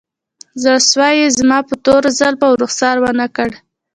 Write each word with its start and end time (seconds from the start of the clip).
زړسوی 0.61 1.13
یې 1.21 1.27
زما 1.37 1.59
په 1.67 1.75
تورو 1.85 2.09
زلفو 2.19 2.45
او 2.49 2.55
رخسار 2.63 2.95
ونه 3.01 3.27
کړ 3.35 3.49